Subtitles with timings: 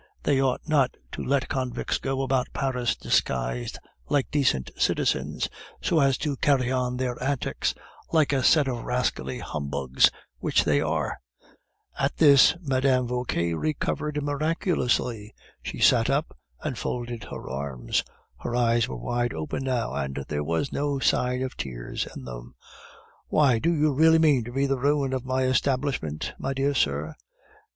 [0.23, 3.77] They ought not to let convicts go about Paris disguised
[4.09, 5.47] like decent citizens,
[5.79, 7.75] so as to carry on their antics
[8.11, 10.09] like a set of rascally humbugs,
[10.39, 11.19] which they are."
[11.99, 13.05] At this Mme.
[13.05, 15.35] Vauquer recovered miraculously.
[15.61, 18.03] She sat up and folded her arms;
[18.39, 22.55] her eyes were wide open now, and there was no sign of tears in them.
[23.27, 27.13] "Why, do you really mean to be the ruin of my establishment, my dear sir?